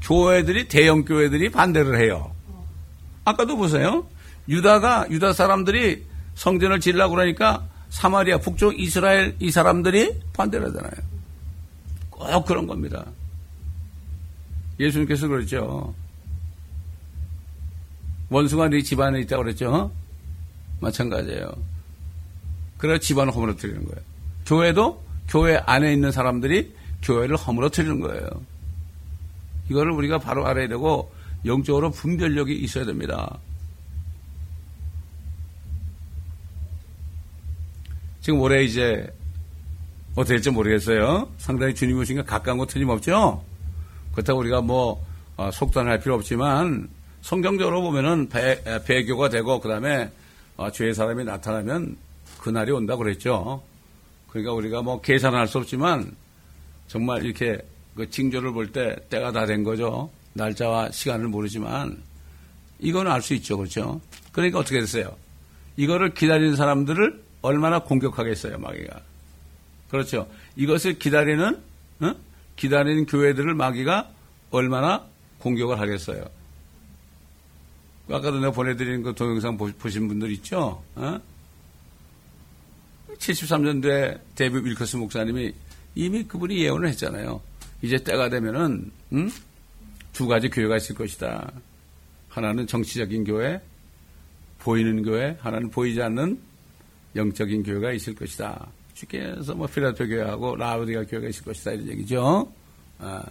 [0.02, 2.34] 교회들이, 대형 교회들이 반대를 해요.
[3.24, 4.06] 아까도 보세요.
[4.48, 10.92] 유다가, 유다 사람들이 성전을 지으려고 그러니까 사마리아, 북쪽 이스라엘 이 사람들이 반대를 하잖아요.
[12.10, 13.04] 꼭 그런 겁니다.
[14.78, 15.94] 예수님께서 그랬죠.
[18.30, 19.90] 원수가 네 집안에 있다고 그랬죠.
[20.80, 21.52] 마찬가지예요.
[22.80, 24.00] 그래서 집안을 허물어뜨리는 거예요.
[24.46, 28.26] 교회도 교회 안에 있는 사람들이 교회를 허물어뜨리는 거예요.
[29.68, 31.12] 이거를 우리가 바로 알아야 되고
[31.44, 33.38] 영적으로 분별력이 있어야 됩니다.
[38.22, 39.06] 지금 올해 이제
[40.12, 41.30] 어떻게 될지 모르겠어요.
[41.36, 43.44] 상당히 주님 오신가 가까운 거 틀림없죠?
[44.12, 45.04] 그렇다고 우리가 뭐
[45.36, 46.88] 어, 속단할 필요 없지만
[47.20, 50.10] 성경적으로 보면은 배, 배교가 되고 그 다음에
[50.56, 51.96] 어, 죄의 사람이 나타나면
[52.40, 53.62] 그날이 온다 그랬죠.
[54.30, 56.16] 그러니까 우리가 뭐 계산할 수 없지만
[56.88, 57.58] 정말 이렇게
[57.94, 60.10] 그 징조를 볼 때 때가 다 된 거죠.
[60.32, 62.02] 날짜와 시간을 모르지만
[62.78, 63.58] 이건 알 수 있죠.
[63.58, 64.00] 그렇죠?
[64.32, 65.14] 그러니까 어떻게 됐어요?
[65.76, 69.00] 이거를 기다리는 사람들을 얼마나 공격하겠어요, 마귀가.
[69.90, 70.28] 그렇죠.
[70.56, 71.60] 이것을 기다리는,
[72.00, 72.14] 어?
[72.56, 74.10] 기다리는 교회들을 마귀가
[74.50, 75.04] 얼마나
[75.40, 76.24] 공격을 하겠어요.
[78.08, 80.82] 아까도 내가 보내드린 그 동영상 보신 분들 있죠?
[80.96, 81.18] 어?
[83.20, 85.52] 73년도에 데뷔 윌커스 목사님이
[85.94, 87.40] 이미 그분이 예언을 했잖아요.
[87.82, 89.30] 이제 때가 되면은, 음?
[90.12, 91.52] 두 가지 교회가 있을 것이다.
[92.28, 93.60] 하나는 정치적인 교회,
[94.58, 96.38] 보이는 교회, 하나는 보이지 않는
[97.16, 98.68] 영적인 교회가 있을 것이다.
[98.94, 102.52] 주께서 뭐 필라토 교회하고 라우디가 교회가 있을 것이다 이런 얘기죠.
[102.98, 103.24] 아,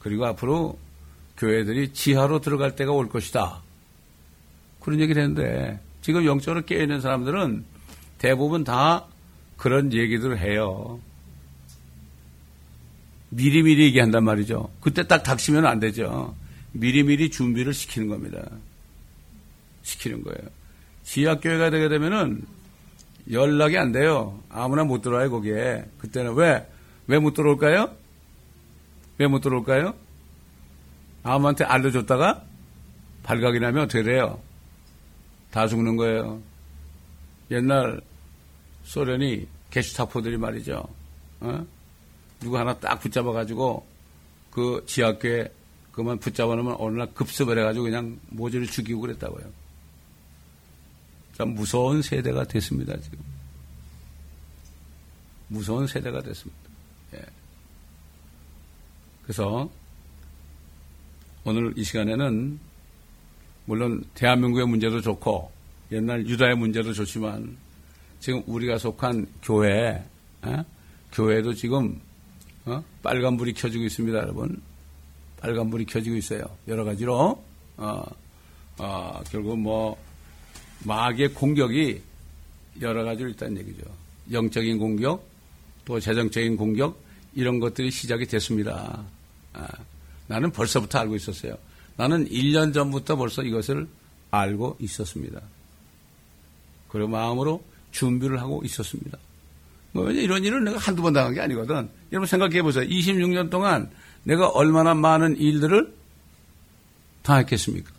[0.00, 0.78] 그리고 앞으로
[1.36, 3.62] 교회들이 지하로 들어갈 때가 올 것이다.
[4.80, 7.64] 그런 얘기를 했는데 지금 영적으로 깨어있는 사람들은
[8.18, 9.06] 대부분 다
[9.56, 11.00] 그런 얘기들을 해요.
[13.30, 14.70] 미리미리 얘기한단 말이죠.
[14.80, 16.34] 그때 딱 닥치면 안 되죠.
[16.72, 18.42] 미리미리 준비를 시키는 겁니다.
[19.82, 20.38] 시키는 거예요.
[21.04, 22.44] 지하교회가 되게 되면은
[23.30, 24.40] 연락이 안 돼요.
[24.48, 25.84] 아무나 못 들어와요, 거기에.
[25.98, 26.66] 그때는 왜?
[27.08, 27.90] 왜 못 들어올까요?
[29.18, 29.94] 왜 못 들어올까요?
[31.22, 32.42] 아무한테 알려줬다가
[33.22, 34.40] 발각이 나면 어떻게 돼요?
[35.50, 36.40] 다 죽는 거예요.
[37.50, 38.00] 옛날
[38.84, 40.88] 소련이 게슈타포들이 말이죠.
[41.40, 41.66] 어?
[42.40, 43.86] 누구 하나 딱 붙잡아가지고
[44.50, 45.52] 그 지하교회
[45.92, 49.50] 그만 붙잡아 놓으면 어느 날 급습을 해가지고 그냥 모조리 죽이고 그랬다고요.
[51.36, 53.18] 참 무서운 세대가 됐습니다, 지금.
[55.48, 56.60] 무서운 세대가 됐습니다.
[57.14, 57.24] 예.
[59.22, 59.70] 그래서
[61.44, 62.58] 오늘 이 시간에는
[63.66, 65.50] 물론 대한민국의 문제도 좋고
[65.92, 67.56] 옛날 유다의 문제도 좋지만
[68.20, 70.02] 지금 우리가 속한 교회,
[70.42, 70.64] 어?
[71.12, 72.00] 교회도 지금
[72.64, 72.82] 어?
[73.02, 74.60] 빨간불이 켜지고 있습니다, 여러분.
[75.40, 76.42] 빨간불이 켜지고 있어요.
[76.66, 77.42] 여러 가지로.
[77.76, 78.04] 어,
[78.78, 79.96] 어, 결국 뭐,
[80.84, 82.02] 마귀의 공격이
[82.80, 83.84] 여러 가지로 있다는 얘기죠.
[84.32, 85.24] 영적인 공격,
[85.84, 87.00] 또 재정적인 공격,
[87.34, 89.04] 이런 것들이 시작이 됐습니다.
[89.52, 89.68] 아,
[90.26, 91.56] 나는 벌써부터 알고 있었어요.
[91.96, 93.86] 나는 1년 전부터 벌써 이것을
[94.30, 95.40] 알고 있었습니다.
[96.88, 99.18] 그리고 마음으로 준비를 하고 있었습니다.
[99.92, 101.88] 뭐 이런 일은 내가 한두 번 당한 게 아니거든.
[102.12, 102.84] 여러분 생각해 보세요.
[102.84, 103.90] 26년 동안
[104.24, 105.94] 내가 얼마나 많은 일들을
[107.22, 107.90] 당했겠습니까?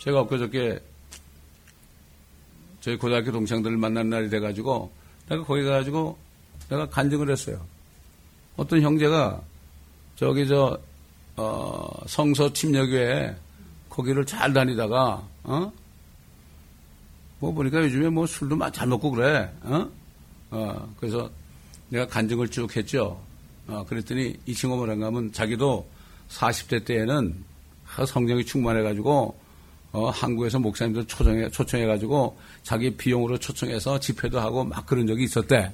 [0.00, 0.80] 제가 엊그저께
[2.80, 4.92] 저희 고등학교 동창들을 만난 날이 돼가지고
[5.28, 6.16] 내가 거기 가가지고
[6.68, 7.64] 내가 간증을 했어요.
[8.56, 9.40] 어떤 형제가
[10.16, 10.78] 저기 저
[11.38, 13.36] 어, 성서 침략교회
[13.88, 15.72] 거기를 잘 다니다가 어?
[17.38, 19.48] 뭐 보니까 요즘에 뭐 술도 잘 먹고 그래.
[19.62, 19.88] 어?
[20.50, 21.30] 어, 그래서
[21.90, 23.20] 내가 간증을 쭉 했죠.
[23.68, 25.88] 어, 그랬더니 이 친구가 뭐란가 하면 자기도
[26.28, 27.44] 40대 때에는
[28.06, 29.38] 성령이 충만해가지고
[29.92, 35.72] 어, 한국에서 목사님들 초청해, 초청해가지고 자기 비용으로 초청해서 집회도 하고 막 그런 적이 있었대.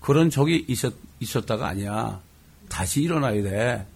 [0.00, 2.20] 그런 적이 있었, 있었다가 아니야.
[2.68, 3.86] 다시 일어나야 돼.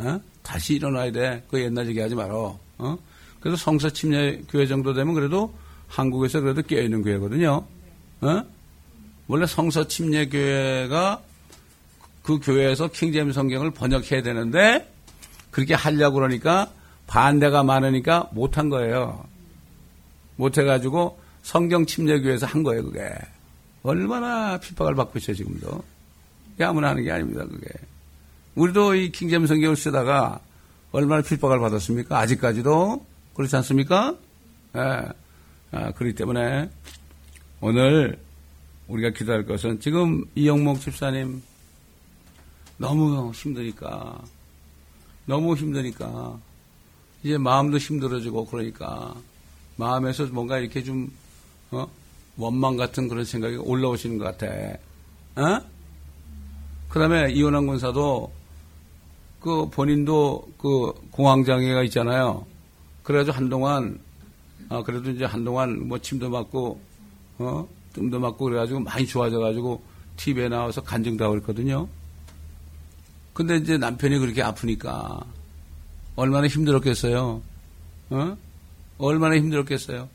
[0.00, 0.20] 어?
[0.42, 1.44] 다시 일어나야 돼.
[1.50, 2.58] 그 옛날 얘기 하지 말어.
[2.78, 2.98] 어?
[3.40, 5.54] 그래서 성서 침례 교회 정도 되면 그래도
[5.88, 7.64] 한국에서 그래도 깨어있는 교회거든요.
[8.22, 8.42] 어?
[9.28, 11.22] 원래 성서 침례 교회가
[12.22, 14.92] 그 교회에서 킹제임 성경을 번역해야 되는데
[15.50, 16.70] 그렇게 하려고 그러니까
[17.06, 19.24] 반대가 많으니까 못한 거예요.
[20.36, 23.10] 못해가지고 성경 침례 교회에서 한 거예요, 그게.
[23.82, 25.82] 얼마나 핍박을 받고 있어요, 지금도.
[26.60, 27.66] 아무나 하는 게 아닙니다, 그게.
[28.54, 30.40] 우리도 이 킹제임 성경을 쓰다가
[30.92, 32.18] 얼마나 핍박을 받았습니까?
[32.18, 34.16] 아직까지도 그렇지 않습니까?
[34.76, 34.80] 예.
[35.72, 36.68] 아, 그렇기 때문에
[37.60, 38.18] 오늘
[38.88, 41.42] 우리가 기도할 것은 지금 이영목 집사님
[42.76, 44.20] 너무 힘드니까
[45.26, 46.38] 너무 힘드니까
[47.22, 49.14] 이제 마음도 힘들어지고 그러니까
[49.76, 51.12] 마음에서 뭔가 이렇게 좀
[51.70, 51.86] 어?
[52.36, 54.46] 원망 같은 그런 생각이 올라오시는 것 같아.
[55.36, 55.60] 어?
[56.88, 58.32] 그 다음에 이혼한 군사도
[59.40, 62.46] 그 본인도 그 공황장애가 있잖아요.
[63.02, 63.98] 그래가지고 한동안
[64.68, 66.80] 아 그래도 이제 한동안 뭐 침도 맞고
[67.38, 69.82] 어 뜸도 맞고 그래가지고 많이 좋아져가지고
[70.16, 71.88] TV에 나와서 간증도 하고 그랬거든요.
[73.32, 75.20] 근데 이제 남편이 그렇게 아프니까
[76.16, 77.42] 얼마나 힘들었겠어요.
[78.10, 78.36] 어?
[78.98, 80.08] 얼마나 힘들었겠어요.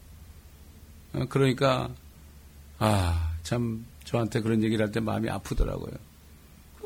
[1.13, 1.25] 어?
[1.29, 1.89] 그러니까
[2.79, 5.93] 아 참 저한테 그런 얘기를 할 때 마음이 아프더라고요.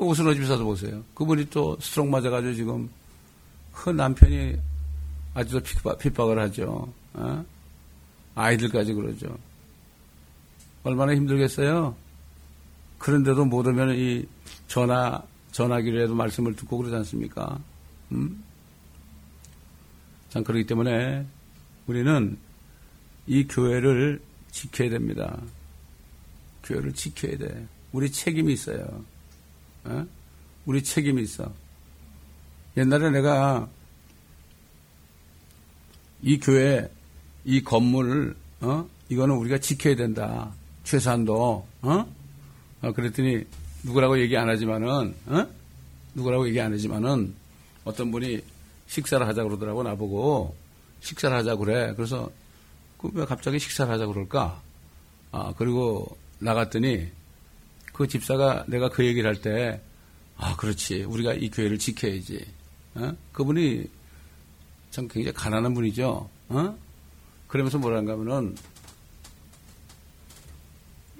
[0.00, 1.04] 그 오순호 집사도 보세요.
[1.14, 2.90] 그분이 또 스트록 맞아가지고 지금
[3.70, 4.56] 그 남편이
[5.34, 5.60] 아직도
[5.98, 6.90] 핍박, 을 하죠.
[7.12, 7.44] 어?
[8.34, 9.36] 아이들까지 그러죠.
[10.84, 11.94] 얼마나 힘들겠어요?
[12.96, 14.26] 그런데도 못 오면 이
[14.68, 17.60] 전화, 전화기로라도 말씀을 듣고 그러지 않습니까?
[18.12, 18.42] 음?
[20.30, 21.26] 참, 그렇기 때문에
[21.86, 22.38] 우리는
[23.26, 25.38] 이 교회를 지켜야 됩니다.
[26.64, 27.66] 교회를 지켜야 돼.
[27.92, 29.04] 우리 책임이 있어요.
[29.84, 30.06] 어?
[30.66, 31.52] 우리 책임이 있어.
[32.76, 33.68] 옛날에 내가
[36.22, 36.90] 이 교회,
[37.44, 38.88] 이 건물을, 어?
[39.08, 40.52] 이거는 우리가 지켜야 된다.
[40.84, 42.14] 최소한도, 어?
[42.82, 43.44] 어 그랬더니
[43.82, 45.46] 누구라고 얘기 안 하지만은, 어?
[46.14, 47.34] 누구라고 얘기 안 하지만은
[47.84, 48.40] 어떤 분이
[48.86, 50.54] 식사를 하자 그러더라고 나보고
[51.00, 51.94] 식사를 하자 그래.
[51.96, 52.30] 그래서
[53.00, 54.60] 그 왜 갑자기 식사를 하자 그럴까?
[55.32, 57.08] 아 그리고 나갔더니
[58.00, 59.80] 그 집사가 내가 그 얘기를 할 때
[60.40, 62.44] 아 그렇지 우리가 이 교회를 지켜야지.
[62.94, 63.12] 어?
[63.32, 63.84] 그분이
[64.90, 66.28] 참 굉장히 가난한 분이죠.
[66.48, 66.78] 어?
[67.46, 68.56] 그러면서 뭐라는가 하면은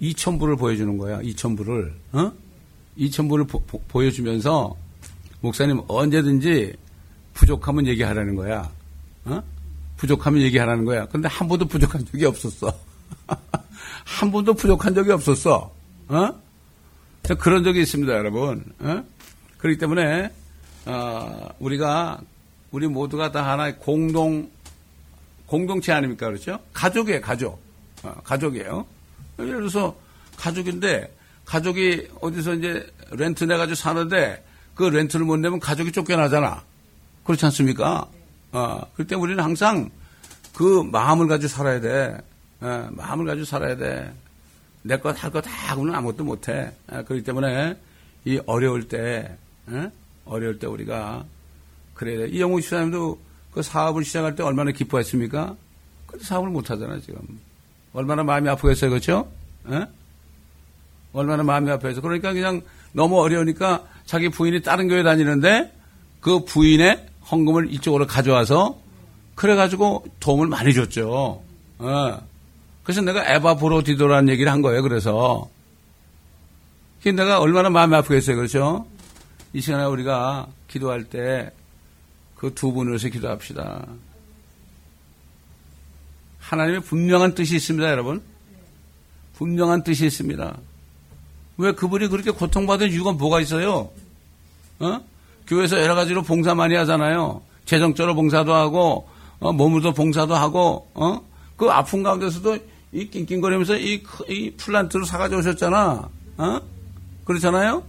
[0.01, 1.21] 2천불을 보여주는 거야.
[1.21, 1.93] 2천불을.
[2.13, 2.33] 어?
[2.99, 3.47] 2천불을
[3.89, 4.75] 보 여주면서
[5.43, 6.75] 목사님 언제든지
[7.35, 8.71] 부족하면 얘기하라는 거야.
[9.27, 9.43] 어?
[9.99, 11.07] 부족하면 얘기하라는 거야.
[11.07, 12.73] 근데 한 번도 부족한 적이 없었어.
[14.05, 15.75] 한 번도 부족한 적이 없었어.
[16.09, 16.40] 어?
[17.35, 18.65] 그런 적이 있습니다, 여러분.
[18.81, 19.05] 어?
[19.59, 20.31] 그렇기 때문에
[20.87, 22.21] 어, 우리가
[22.71, 24.51] 우리 모두가 다 하나의 공동
[25.47, 26.61] 공동체 아닙니까, 그렇죠?
[26.73, 27.61] 가족이에요, 가족.
[28.03, 28.87] 어, 가족이에요.
[29.39, 29.97] 예를 들어서
[30.37, 31.13] 가족인데
[31.45, 36.63] 가족이 어디서 이제 렌트 내가지고 사는데 그 렌트를 못 내면 가족이 쫓겨나잖아.
[37.25, 38.07] 그렇지 않습니까?
[38.53, 39.91] 어, 그때 우리는 항상
[40.55, 42.17] 그 마음을 가지고 살아야 돼.
[42.61, 44.13] 어, 마음을 가지고 살아야 돼.
[44.83, 46.73] 내 것, 할 것 다 하고는 아무것도 못해.
[46.89, 47.77] 어, 그렇기 때문에
[48.25, 49.91] 이 어려울 때, 어?
[50.25, 51.25] 어려울 때 우리가
[51.95, 52.29] 그래야 돼.
[52.29, 53.19] 이 영웅 시사님도
[53.53, 55.57] 그 사업을 시작할 때 얼마나 기뻐했습니까?
[56.07, 57.21] 근데 사업을 못 하잖아, 지금.
[57.93, 59.31] 얼마나 마음이 아프겠어요, 그렇죠?
[59.65, 59.87] 어?
[61.13, 62.01] 얼마나 마음이 아파서.
[62.01, 62.63] 그러니까 그냥
[62.93, 65.73] 너무 어려우니까 자기 부인이 다른 교회 다니는데
[66.21, 68.79] 그 부인의 헌금을 이쪽으로 가져와서
[69.35, 71.43] 그래가지고 도움을 많이 줬죠.
[71.79, 72.30] 어.
[72.91, 74.83] 그래서 내가 에바브로디도라는 얘기를 한 거예요.
[74.83, 75.49] 그래서.
[77.05, 78.35] 내가 얼마나 마음이 아프겠어요.
[78.35, 78.85] 그렇죠?
[79.53, 81.53] 이 시간에 우리가 기도할 때
[82.35, 83.87] 그두 위해서 기도합시다.
[86.41, 88.23] 하나님의 분명한 뜻이 있습니다, 여러분.
[89.35, 90.57] 분명한 뜻이 있습니다.
[91.59, 93.89] 왜 그분이 그렇게 고통받은 이유가 뭐가 있어요?
[94.81, 95.01] 어?
[95.47, 97.41] 교회에서 여러 가지로 봉사 많이 하잖아요.
[97.67, 101.21] 재정적으로 봉사도 하고, 어, 몸으로도 봉사도 하고, 어?
[101.57, 106.09] 그 아픈 가운데서도 이 낑낑거리면서 이, 이 플란트를 사가지고 오셨잖아.
[106.39, 106.61] 어?
[107.25, 107.85] 그렇잖아요?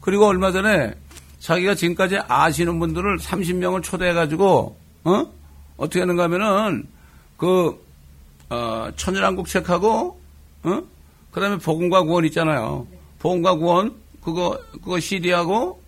[0.00, 0.94] 그리고 얼마 전에
[1.38, 5.32] 자기가 지금까지 아시는 분들을 30명을 초대해가지고, 어?
[5.76, 6.88] 어떻게 하는가 하면은,
[7.36, 7.84] 그,
[8.48, 10.18] 어, 천연한국 책하고,
[10.64, 10.82] 어?
[11.30, 12.86] 그 다음에 복음과 구원 있잖아요.
[13.18, 15.80] 복음과 구원, 그거, 그거 CD하고,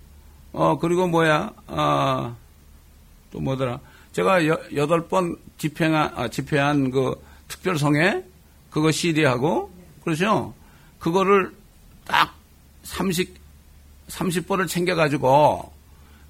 [0.52, 2.34] 어, 그리고 뭐야, 아,
[3.32, 3.80] 또 뭐더라.
[4.12, 7.14] 제가 여, 여덟 번 집행한, 아, 집회한 그
[7.48, 8.22] 특별성에
[8.70, 9.70] 그거 CD하고,
[10.04, 10.54] 그렇죠?
[10.98, 11.52] 그거를
[12.06, 12.34] 딱
[12.84, 13.34] 30,
[14.08, 15.72] 30번을 챙겨가지고,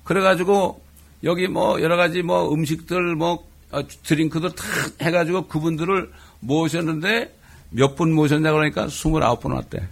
[0.04, 0.82] 그래가지고,
[1.22, 4.64] 여기 뭐 여러 가지 뭐 음식들 뭐 어, 드링크들 다
[5.02, 7.36] 해가지고 그분들을 모셨는데
[7.70, 9.86] 몇 분 모셨냐 그러니까 29분 왔대.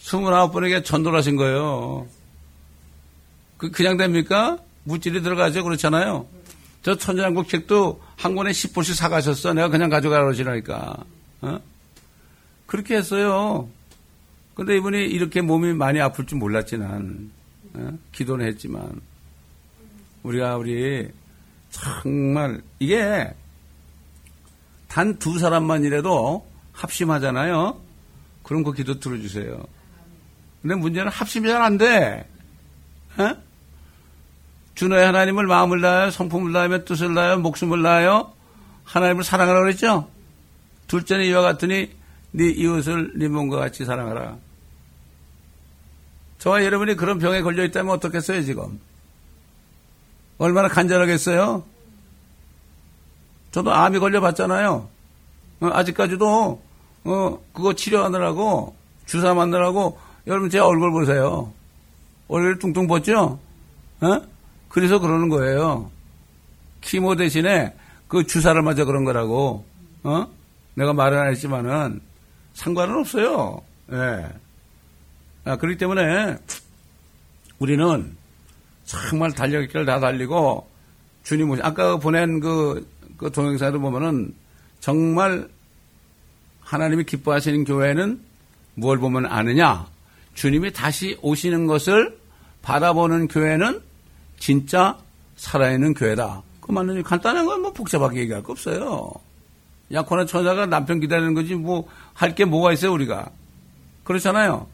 [0.00, 2.06] 29분에게 전도를 하신 거예요.
[3.56, 4.58] 그, 그냥 됩니까?
[4.84, 5.62] 물질이 들어가죠.
[5.64, 6.26] 그렇잖아요.
[6.82, 9.54] 저 천연한국 책도 한 권에 10분씩 사가셨어.
[9.54, 10.96] 내가 그냥 가져가라 그러시라니까.
[11.42, 11.58] 어?
[12.66, 13.68] 그렇게 했어요.
[14.54, 17.30] 근데 이분이 이렇게 몸이 많이 아플 줄 몰랐지, 난.
[17.74, 17.98] 어?
[18.12, 19.00] 기도는 했지만.
[20.24, 21.08] 우리가, 우리,
[21.70, 23.32] 정말, 이게,
[24.88, 27.80] 단 두 사람만이라도 합심하잖아요.
[28.42, 29.64] 그럼 그 기도 들어주세요.
[30.60, 32.28] 근데 문제는 합심이 잘 안 돼.
[33.18, 33.36] 어?
[34.74, 38.32] 주너의 하나님을 마음을 다하여 성품을 다하며 뜻을 다하여 목숨을 다하여
[38.84, 40.08] 하나님을 사랑하라 그랬죠?
[40.86, 41.90] 둘째는 이와 같으니
[42.32, 44.36] 네 이웃을 네 몸과 같이 사랑하라.
[46.38, 48.80] 저와 여러분이 그런 병에 걸려 있다면 어떻겠어요, 지금?
[50.38, 51.64] 얼마나 간절하겠어요?
[53.52, 54.88] 저도 암이 걸려봤잖아요.
[55.60, 56.62] 어, 아직까지도,
[57.04, 58.74] 어, 그거 치료하느라고,
[59.06, 61.52] 주사 맞느라고 여러분 제 얼굴 보세요.
[62.28, 63.38] 얼굴 뚱뚱 벗죠?
[64.00, 64.31] 어?
[64.72, 65.90] 그래서 그러는 거예요.
[66.80, 67.74] 키모 대신에
[68.08, 69.66] 그 주사를 맞아 그런 거라고.
[70.02, 70.26] 어?
[70.74, 72.00] 내가 말은 안 했지만은
[72.54, 73.62] 상관은 없어요.
[73.92, 73.96] 예.
[73.96, 74.28] 네.
[75.44, 76.38] 아, 그렇기 때문에
[77.58, 78.16] 우리는
[78.84, 80.66] 정말 달력길을 다 달리고
[81.22, 84.34] 주님 오시, 아까 보낸 그, 그 동영상도 보면은
[84.80, 85.48] 정말
[86.60, 88.20] 하나님이 기뻐하시는 교회는
[88.74, 89.86] 무엇 보면 아느냐?
[90.32, 92.18] 주님이 다시 오시는 것을
[92.62, 93.91] 바라보는 교회는
[94.42, 94.98] 진짜
[95.36, 96.42] 살아있는 교회다.
[96.60, 99.08] 그 맞는 간단한 건 뭐 복잡하게 얘기할 거 없어요.
[99.92, 103.30] 약혼한 처자가 남편 기다리는 거지 뭐 할 게 뭐가 있어요 우리가.
[104.02, 104.66] 그렇잖아요.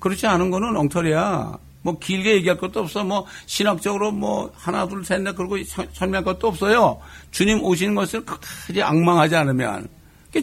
[0.00, 1.56] 그렇지 않은 거는 엉터리야.
[1.80, 3.04] 뭐 길게 얘기할 것도 없어.
[3.04, 5.56] 뭐 신학적으로 뭐 하나 둘 셋 넷 그러고
[5.94, 7.00] 설명할 것도 없어요.
[7.30, 9.88] 주님 오시는 것을 끝까지 악망하지 않으면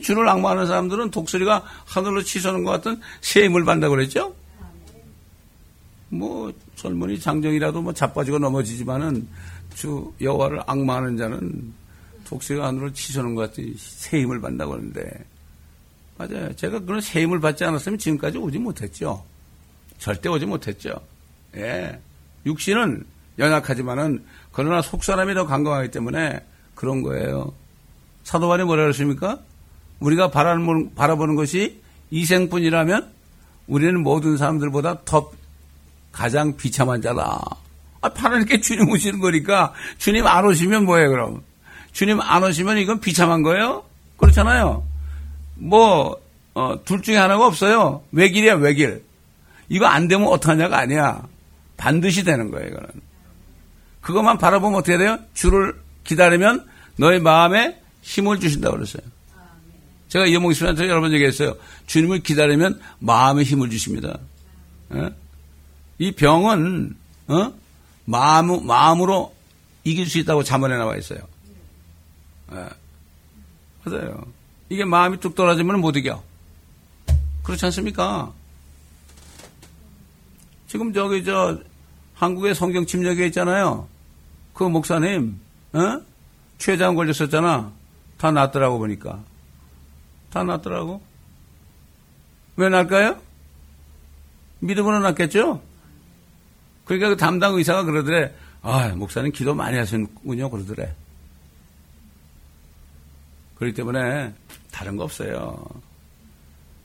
[0.01, 4.33] 주를 악망하는 사람들은 독수리가 하늘로 치솟는 것 같은 새 힘을 받는다고 그랬죠.
[6.13, 9.27] 뭐 젊은이 장정이라도 뭐 자빠지고 넘어지지만은
[9.73, 11.73] 주 여호와를 악망하는 자는
[12.25, 15.25] 독수리가 하늘로 치솟는 것 같은 새 힘을 받는다고 하는데
[16.17, 16.53] 맞아요.
[16.55, 19.23] 제가 그런 새 힘을 받지 않았으면 지금까지 오지 못했죠.
[19.97, 20.93] 절대 오지 못했죠.
[21.55, 21.99] 예.
[22.45, 23.05] 육신은
[23.39, 26.39] 연약하지만은 그러나 속 사람이 더 강건하기 때문에
[26.75, 27.53] 그런 거예요.
[28.23, 29.39] 사도반이 뭐라 그랬습니까?
[29.99, 33.11] 우리가 바라보는, 바라보는 것이 이생뿐이라면
[33.67, 35.31] 우리는 모든 사람들보다 더
[36.13, 37.43] 가장 비참한 자다.
[38.01, 41.43] 아, 하나님께 주님 오시는 거니까 주님 안 오시면 뭐예요, 그럼?
[41.91, 43.83] 주님 안 오시면 이건 비참한 거예요?
[44.17, 44.85] 그렇잖아요.
[45.55, 46.21] 뭐,
[46.53, 48.03] 어, 둘 중에 하나가 없어요.
[48.11, 49.03] 외길이야, 외길.
[49.69, 51.23] 이거 안 되면 어떡하냐가 아니야.
[51.77, 52.87] 반드시 되는 거예요, 이거는.
[54.01, 55.17] 그것만 바라보면 어떻게 돼요?
[55.33, 59.01] 주를 기다리면 너의 마음에 힘을 주신다고 그랬어요.
[60.09, 61.55] 제가 이영몽 씨한테 여러 번 얘기했어요.
[61.87, 64.19] 주님을 기다리면 마음에 힘을 주십니다.
[64.89, 65.09] 어?
[65.97, 66.95] 이 병은
[67.27, 67.53] 어?
[68.05, 69.33] 마음, 마음으로
[69.83, 71.19] 이길 수 있다고 자문에 나와 있어요.
[72.51, 72.69] 예.
[73.83, 74.25] 맞아요.
[74.69, 76.23] 이게 마음이 뚝 떨어지면 못 이겨.
[77.43, 78.31] 그렇지 않습니까?
[80.67, 81.59] 지금 저기 저
[82.15, 83.87] 한국의 성경 침략에 있잖아요.
[84.53, 85.39] 그 목사님,
[85.73, 86.01] 어?
[86.57, 87.71] 최장 걸렸었잖아.
[88.17, 89.21] 다 낫더라고 보니까.
[90.29, 91.01] 다 낫더라고.
[92.55, 93.19] 왜 날까요?
[94.59, 95.61] 믿음으로 낫겠죠?
[96.85, 98.33] 그러니까 그 담당 의사가 그러더래.
[98.61, 100.49] 아, 목사님 기도 많이 하시는군요.
[100.49, 100.93] 그러더래.
[103.55, 104.33] 그렇기 때문에
[104.71, 105.65] 다른 거 없어요.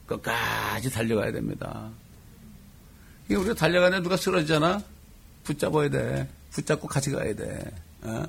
[0.07, 1.89] 끝까지 달려가야 됩니다.
[3.27, 4.83] 이게 우리가 달려가는데 누가 쓰러지잖아?
[5.45, 6.29] 붙잡아야 돼.
[6.51, 7.65] 붙잡고 같이 가야 돼.
[8.03, 8.25] 어?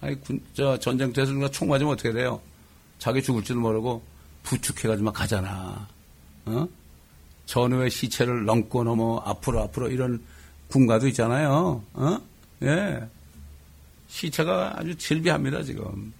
[0.00, 2.40] 아니, 군, 저, 전쟁터에서 누가 총 맞으면 어떻게 돼요?
[2.98, 4.02] 자기 죽을지도 모르고
[4.42, 5.86] 부축해가지고 막 가잖아.
[6.46, 6.68] 어?
[7.46, 10.22] 전후의 시체를 넘고 넘어 앞으로 앞으로 이런
[10.68, 11.82] 군가도 있잖아요.
[11.92, 12.18] 어?
[12.62, 13.00] 예.
[14.08, 16.12] 시체가 아주 질비합니다, 지금.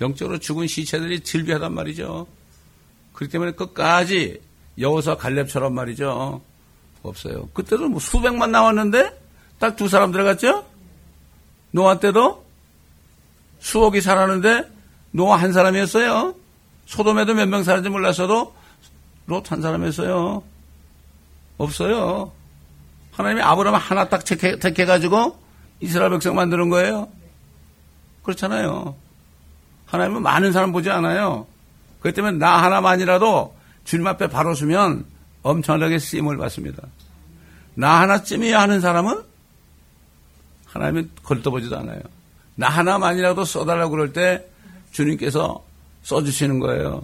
[0.00, 2.26] 영적으로 죽은 시체들이 질비하단 말이죠.
[3.12, 4.40] 그렇기 때문에 끝까지
[4.78, 6.40] 여호사 갈렙처럼 말이죠.
[7.02, 7.48] 없어요.
[7.52, 9.18] 그때도 뭐 수백만 나왔는데
[9.58, 10.66] 딱 두 사람 들어갔죠?
[11.70, 12.44] 노아 때도
[13.60, 14.70] 수억이 살았는데
[15.12, 16.34] 노아 한 사람이었어요.
[16.86, 18.54] 소돔에도 몇 명 살았는지 몰랐어도
[19.30, 20.42] 롯 한 사람이었어요.
[21.56, 22.32] 없어요.
[23.12, 25.38] 하나님이 아브라함 하나 딱 택해, 택해가지고
[25.80, 27.08] 이스라엘 백성 만드는 거예요.
[28.24, 28.94] 그렇잖아요.
[29.86, 31.46] 하나님은 많은 사람 보지 않아요.
[32.00, 35.04] 그렇기 때문에 나 하나만이라도 주님 앞에 바로 서면
[35.42, 36.82] 엄청나게 쓰임을 받습니다.
[37.74, 39.22] 나 하나쯤이야 하는 사람은
[40.66, 42.00] 하나님은 걸떠보지도 않아요.
[42.56, 44.46] 나 하나만이라도 써달라고 그럴 때
[44.92, 45.64] 주님께서
[46.02, 47.02] 써주시는 거예요.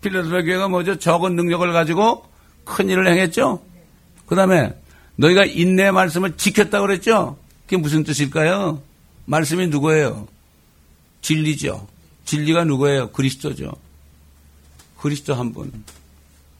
[0.00, 0.98] 필라델피아 교회가 뭐죠?
[0.98, 2.26] 적은 능력을 가지고
[2.64, 3.62] 큰 일을 행했죠?
[4.26, 4.74] 그 다음에
[5.16, 7.36] 너희가 인내 말씀을 지켰다고 그랬죠?
[7.64, 8.82] 그게 무슨 뜻일까요?
[9.26, 10.26] 말씀이 누구예요?
[11.20, 11.86] 진리죠.
[12.24, 13.10] 진리가 누구예요?
[13.10, 13.72] 그리스도죠.
[14.98, 15.72] 그리스도 한 분.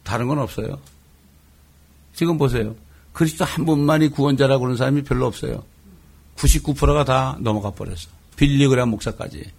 [0.03, 0.79] 다른 건 없어요.
[2.13, 2.75] 지금 보세요.
[3.13, 5.63] 그리스도 한 분만이 구원자라고 하는 사람이 별로 없어요.
[6.35, 8.09] 99%가 다 넘어가 버렸어.
[8.35, 9.51] 빌리그람 목사까지.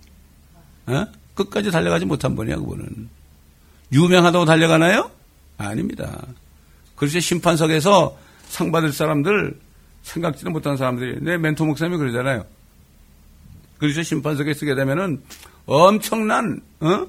[0.87, 1.07] 어?
[1.35, 3.09] 끝까지 달려가지 못한 분이야, 그분은.
[3.93, 5.11] 유명하다고 달려가나요?
[5.59, 6.27] 아닙니다.
[6.97, 8.17] 그래서 심판석에서
[8.49, 9.59] 상 받을 사람들,
[10.03, 12.45] 생각지도 못한 사람들이, 내 멘토 목사님이 그러잖아요.
[13.79, 15.23] 그래서 심판석에 쓰게 되면은
[15.67, 17.07] 엄청난, 어?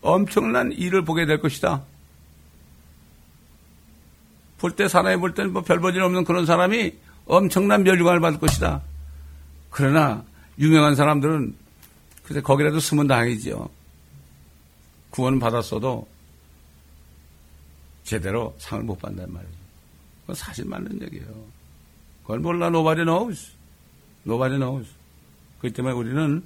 [0.00, 1.82] 엄청난 일을 보게 될 것이다.
[4.58, 6.92] 볼 때 사람이 볼 때는 뭐 별 볼일 없는 그런 사람이
[7.26, 8.80] 엄청난 멸류관을 받을 것이다.
[9.70, 10.24] 그러나
[10.58, 11.54] 유명한 사람들은
[12.24, 13.68] 그래 거기라도 숨은 다행이죠.
[15.10, 16.06] 구원은 받았어도
[18.08, 19.54] 제대로 상을 못 받는단 말이에요.
[20.22, 21.26] 그건 사실 맞는 얘기예요.
[22.22, 23.52] 그걸 몰라 nobody knows.
[24.26, 24.58] nobody.
[25.60, 26.42] 그렇기 때문에 우리는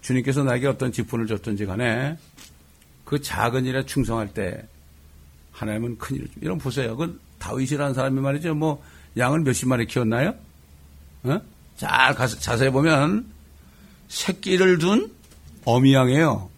[0.00, 2.16] 주님께서 나에게 어떤 직분을 줬든지 간에
[3.04, 4.66] 그 작은 일에 충성할 때
[5.52, 6.40] 하나님은 큰 일을 줍니다.
[6.42, 6.96] 이런 보세요.
[6.96, 8.54] 그 다윗이라는 사람이 말이죠.
[8.54, 8.82] 뭐
[9.18, 10.34] 양을 몇십 마리 키웠나요?
[11.24, 11.40] 어?
[11.76, 13.26] 잘 가서 자세히 보면
[14.08, 15.12] 새끼를 둔
[15.66, 16.48] 어미양이에요.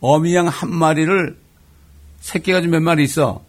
[0.00, 1.41] 어미양 한 마리를
[2.22, 3.42] 새끼가 좀 몇 마리 있어.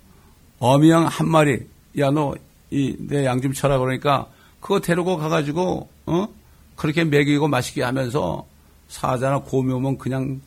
[0.59, 1.67] 어미양 한 마리.
[1.97, 2.33] 야 너
[2.71, 4.27] 이 내 양 좀 쳐라 그러니까
[4.59, 6.27] 그거 데리고 가가지고 어
[6.75, 8.47] 그렇게 먹이고 맛있게 하면서
[8.89, 10.41] 사자나 곰이 오면 그냥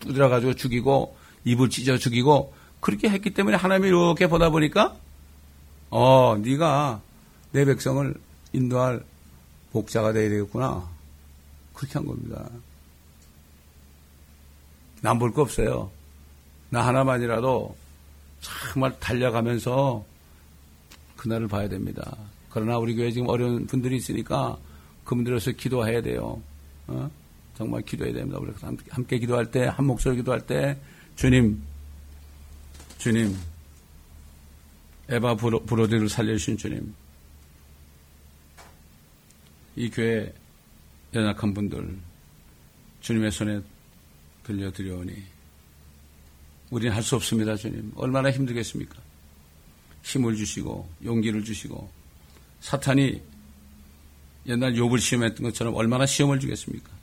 [0.00, 1.14] 두드려 가지고 죽이고
[1.44, 4.96] 입을 찢어 죽이고 그렇게 했기 때문에 하나님이 이렇게 보다 보니까
[5.90, 7.02] 어 네가
[7.52, 8.14] 내 백성을
[8.54, 9.04] 인도할
[9.72, 10.88] 복자가 되어야 되겠구나
[11.74, 12.48] 그렇게 한 겁니다.
[15.02, 15.90] 난볼거 없어요.
[16.70, 17.76] 나 하나만이라도
[18.40, 20.04] 정말 달려가면서
[21.16, 22.16] 그날을 봐야 됩니다.
[22.50, 24.56] 그러나 우리 교회 지금 어려운 분들이 있으니까
[25.04, 26.40] 그분들에서 기도해야 돼요.
[26.86, 27.10] 어?
[27.56, 28.38] 정말 기도해야 됩니다.
[28.38, 28.52] 우리
[28.90, 30.78] 함께, 기도할 때, 한 목소리 기도할 때,
[31.16, 31.62] 주님,
[32.98, 33.34] 주님,
[35.08, 36.94] 에바 브로, 브로디를 살려주신 주님,
[39.76, 40.32] 이 교회
[41.14, 41.96] 연약한 분들,
[43.00, 43.60] 주님의 손에
[44.42, 45.35] 들려드려오니,
[46.70, 47.92] 우리는 할 수 없습니다, 주님.
[47.96, 48.96] 얼마나 힘들겠습니까?
[50.02, 51.90] 힘을 주시고, 용기를 주시고,
[52.60, 53.20] 사탄이
[54.46, 56.95] 옛날 욕을 시험했던 것처럼 얼마나 시험을 주겠습니까?